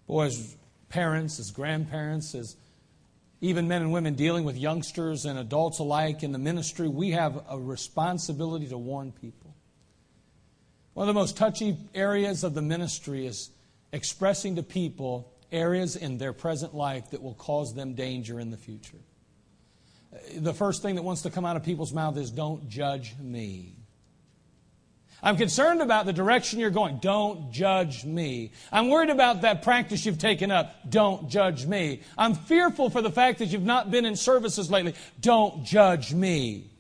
[0.07, 0.57] Boys,
[0.89, 2.57] parents, as grandparents, as
[3.41, 7.43] even men and women dealing with youngsters and adults alike in the ministry, we have
[7.49, 9.55] a responsibility to warn people.
[10.95, 13.51] One of the most touchy areas of the ministry is
[13.93, 18.57] expressing to people areas in their present life that will cause them danger in the
[18.57, 18.99] future.
[20.37, 23.77] The first thing that wants to come out of people's mouth is, Don't judge me.
[25.23, 26.99] I'm concerned about the direction you're going.
[26.99, 28.53] Don't judge me.
[28.73, 30.75] I'm worried about that practice you've taken up.
[30.89, 32.01] Don't judge me.
[32.17, 34.95] I'm fearful for the fact that you've not been in services lately.
[35.21, 36.71] Don't judge me.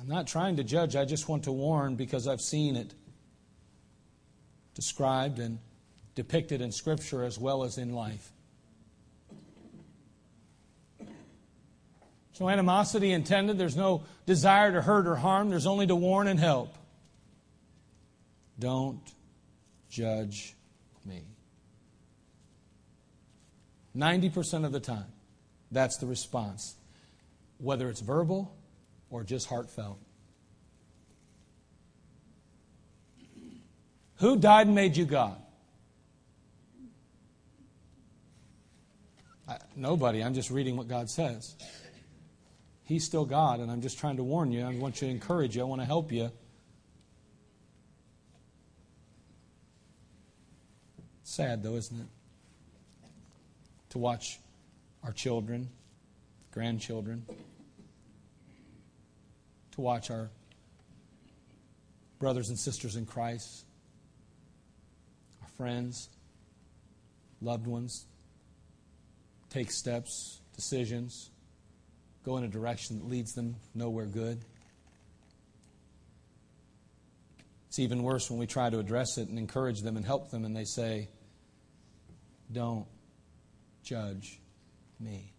[0.00, 2.92] I'm not trying to judge, I just want to warn because I've seen it
[4.74, 5.58] described and
[6.14, 8.32] depicted in Scripture as well as in life.
[12.40, 16.40] No animosity intended, there's no desire to hurt or harm, there's only to warn and
[16.40, 16.74] help.
[18.58, 19.02] Don't
[19.90, 20.54] judge
[21.04, 21.22] me.
[23.94, 25.12] 90% of the time,
[25.70, 26.76] that's the response,
[27.58, 28.56] whether it's verbal
[29.10, 29.98] or just heartfelt?
[34.16, 35.36] Who died and made you God?
[39.48, 40.22] I, nobody.
[40.22, 41.54] I'm just reading what God says.
[42.84, 44.64] He's still God, and I'm just trying to warn you.
[44.64, 45.62] I want you to encourage you.
[45.62, 46.30] I want to help you.
[51.22, 52.06] Sad, though, isn't it?
[53.90, 54.40] To watch
[55.04, 55.68] our children,
[56.50, 57.24] grandchildren,
[59.72, 60.30] to watch our
[62.18, 63.64] brothers and sisters in Christ,
[65.42, 66.08] our friends,
[67.40, 68.06] loved ones
[69.50, 71.30] take steps, decisions,
[72.24, 74.40] go in a direction that leads them nowhere good.
[77.68, 80.44] It's even worse when we try to address it and encourage them and help them,
[80.44, 81.08] and they say,
[82.50, 82.86] Don't
[83.84, 84.40] judge
[84.98, 85.32] me.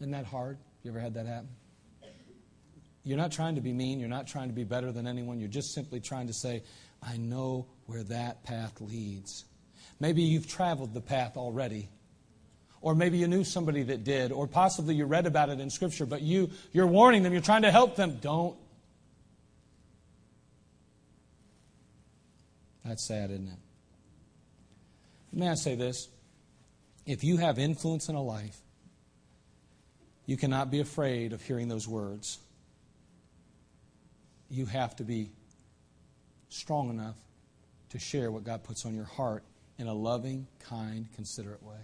[0.00, 0.58] Isn't that hard?
[0.82, 1.48] You ever had that happen?
[3.02, 4.00] You're not trying to be mean.
[4.00, 5.38] You're not trying to be better than anyone.
[5.38, 6.64] You're just simply trying to say,
[7.02, 9.44] I know where that path leads.
[10.00, 11.88] Maybe you've traveled the path already.
[12.86, 16.06] Or maybe you knew somebody that did, or possibly you read about it in Scripture,
[16.06, 18.18] but you, you're warning them, you're trying to help them.
[18.20, 18.56] Don't.
[22.84, 23.58] That's sad, isn't it?
[25.32, 26.06] May I say this?
[27.06, 28.56] If you have influence in a life,
[30.26, 32.38] you cannot be afraid of hearing those words
[34.48, 35.30] you have to be
[36.50, 37.16] strong enough
[37.90, 39.42] to share what God puts on your heart
[39.76, 41.80] in a loving, kind, considerate way.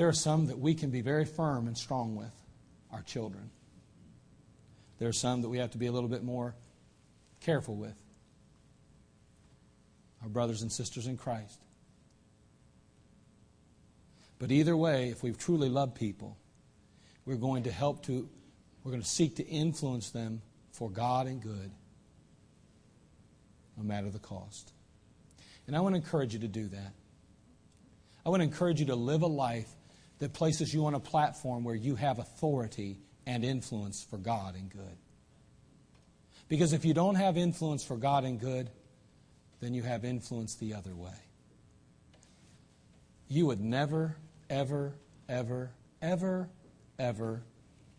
[0.00, 2.32] There are some that we can be very firm and strong with
[2.90, 3.50] our children.
[4.98, 6.54] There are some that we have to be a little bit more
[7.42, 8.02] careful with
[10.22, 11.60] our brothers and sisters in Christ.
[14.38, 16.38] But either way, if we've truly loved people,
[17.26, 18.26] we're going to help to
[18.82, 20.40] We're going to seek to influence them
[20.72, 21.72] for God and good,
[23.76, 24.72] no matter the cost.
[25.66, 26.94] And I want to encourage you to do that.
[28.24, 29.68] I want to encourage you to live a life
[30.20, 34.70] that places you on a platform where you have authority and influence for God and
[34.70, 34.96] good.
[36.48, 38.70] Because if you don't have influence for God and good,
[39.60, 41.14] then you have influence the other way.
[43.28, 44.16] You would never,
[44.48, 44.94] ever,
[45.28, 45.70] ever,
[46.02, 46.48] ever,
[46.98, 47.42] ever,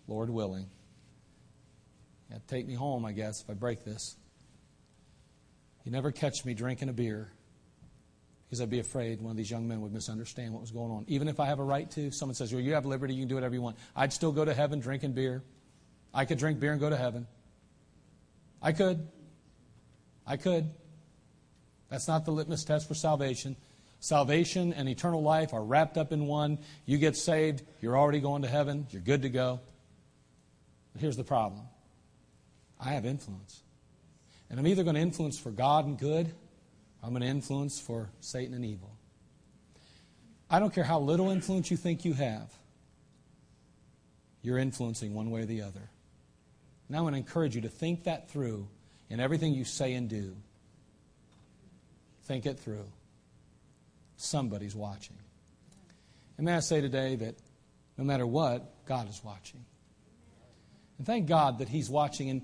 [0.07, 0.67] Lord willing,
[2.47, 4.15] take me home, I guess, if I break this.
[5.85, 7.31] You never catch me drinking a beer
[8.51, 11.05] because I'd be afraid one of these young men would misunderstand what was going on.
[11.07, 13.29] Even if I have a right to, someone says, Well, you have liberty, you can
[13.29, 13.77] do whatever you want.
[13.95, 15.41] I'd still go to heaven drinking beer.
[16.13, 17.27] I could drink beer and go to heaven.
[18.61, 19.07] I could.
[20.27, 20.69] I could.
[21.89, 23.55] That's not the litmus test for salvation.
[24.01, 26.59] Salvation and eternal life are wrapped up in one.
[26.85, 29.61] You get saved, you're already going to heaven, you're good to go.
[30.91, 31.61] But here's the problem
[32.77, 33.63] I have influence.
[34.49, 36.33] And I'm either going to influence for God and good,
[37.03, 38.91] I'm an influence for Satan and evil.
[40.49, 42.51] I don't care how little influence you think you have,
[44.41, 45.89] you're influencing one way or the other.
[46.87, 48.67] And I want to encourage you to think that through
[49.09, 50.35] in everything you say and do.
[52.23, 52.85] Think it through.
[54.17, 55.17] Somebody's watching.
[56.37, 57.35] And may I say today that
[57.97, 59.63] no matter what, God is watching.
[60.97, 62.41] And thank God that He's watching, and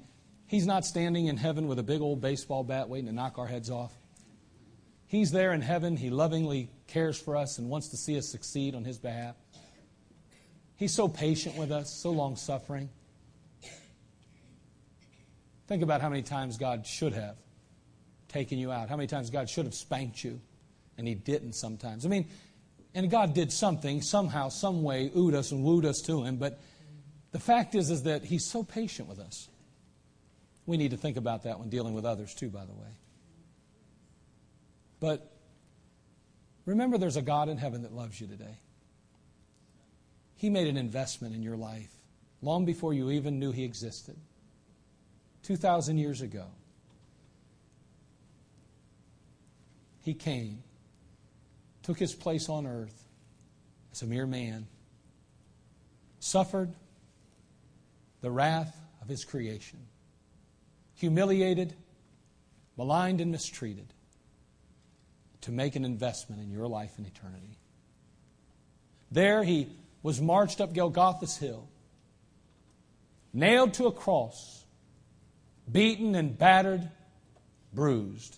[0.47, 3.47] He's not standing in heaven with a big old baseball bat waiting to knock our
[3.47, 3.91] heads off.
[5.08, 5.95] He's there in heaven.
[5.95, 9.36] He lovingly cares for us and wants to see us succeed on His behalf.
[10.76, 12.89] He's so patient with us, so long suffering.
[15.68, 17.36] Think about how many times God should have
[18.28, 20.39] taken you out, how many times God should have spanked you,
[20.97, 22.05] and He didn't sometimes.
[22.05, 22.28] I mean,
[22.93, 26.60] and God did something, somehow, some way, oohed us and wooed us to Him, but
[27.32, 29.47] the fact is, is that He's so patient with us.
[30.66, 32.89] We need to think about that when dealing with others, too, by the way.
[35.00, 35.32] But
[36.66, 38.60] remember, there's a God in heaven that loves you today.
[40.36, 41.91] He made an investment in your life
[42.41, 44.16] long before you even knew He existed.
[45.43, 46.45] 2,000 years ago,
[50.02, 50.64] He came,
[51.84, 53.04] took His place on earth
[53.91, 54.68] as a mere man,
[56.20, 56.74] suffered
[58.22, 59.80] the wrath of His creation,
[60.95, 61.74] humiliated,
[62.78, 63.93] maligned, and mistreated
[65.41, 67.57] to make an investment in your life and eternity.
[69.11, 69.69] There he
[70.03, 71.67] was marched up Golgotha's hill,
[73.33, 74.65] nailed to a cross,
[75.71, 76.89] beaten and battered,
[77.73, 78.38] bruised,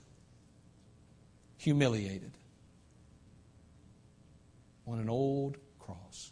[1.58, 2.32] humiliated
[4.88, 6.32] on an old cross,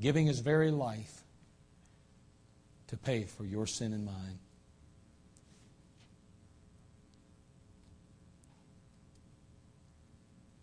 [0.00, 1.22] giving his very life
[2.88, 4.38] to pay for your sin and mine.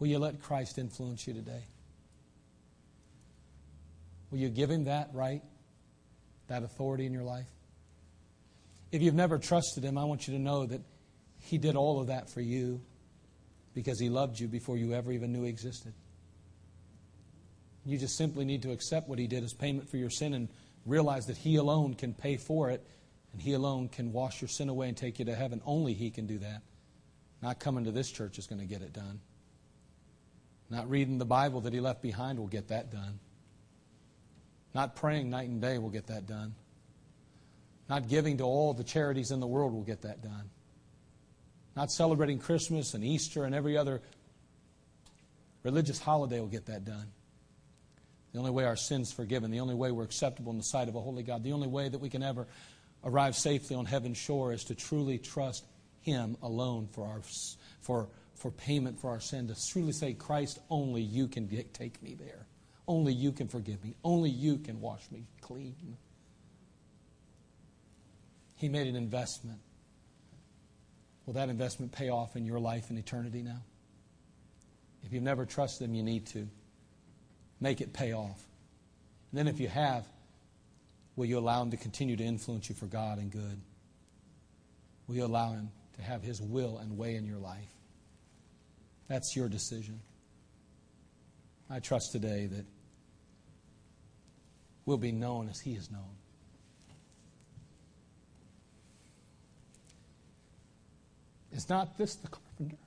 [0.03, 1.63] Will you let Christ influence you today?
[4.29, 5.41] Will you give him that right,
[6.49, 7.47] that authority in your life?
[8.91, 10.81] If you've never trusted him, I want you to know that
[11.39, 12.81] he did all of that for you
[13.73, 15.93] because he loved you before you ever even knew he existed.
[17.85, 20.49] You just simply need to accept what he did as payment for your sin and
[20.85, 22.85] realize that he alone can pay for it
[23.31, 25.61] and he alone can wash your sin away and take you to heaven.
[25.65, 26.61] Only he can do that.
[27.41, 29.21] Not coming to this church is going to get it done.
[30.74, 33.19] Not reading the Bible that he left behind will get that done.
[34.74, 36.55] Not praying night and day will get that done.
[37.88, 40.49] Not giving to all the charities in the world will get that done.
[41.76, 44.01] Not celebrating Christmas and Easter and every other
[45.61, 47.05] religious holiday will get that done.
[48.32, 50.95] The only way our sin's forgiven, the only way we're acceptable in the sight of
[50.95, 52.47] a holy God, the only way that we can ever
[53.03, 55.65] arrive safely on heaven's shore is to truly trust
[56.01, 57.21] Him alone for our
[57.82, 62.15] for for payment for our sin, to truly say, Christ, only you can take me
[62.15, 62.45] there.
[62.88, 63.95] Only you can forgive me.
[64.03, 65.97] Only you can wash me clean.
[68.55, 69.59] He made an investment.
[71.25, 73.61] Will that investment pay off in your life and eternity now?
[75.03, 76.47] If you've never trusted Him, you need to.
[77.61, 78.41] Make it pay off.
[79.31, 80.05] And then if you have,
[81.15, 83.61] will you allow Him to continue to influence you for God and good?
[85.07, 87.72] Will you allow Him to have His will and way in your life?
[89.07, 89.99] That's your decision.
[91.69, 92.65] I trust today that
[94.85, 96.15] we'll be known as He is known.
[101.51, 102.77] Is not this the carpenter?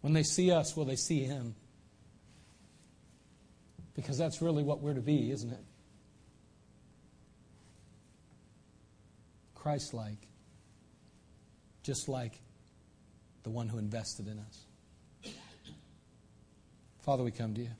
[0.00, 1.56] When they see us, will they see Him?
[3.94, 5.64] Because that's really what we're to be, isn't it?
[9.66, 10.28] Christ like,
[11.82, 12.34] just like
[13.42, 15.34] the one who invested in us.
[17.00, 17.70] Father, we come to you.